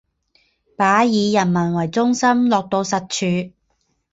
[0.75, 3.51] 把以人民为中心落到实处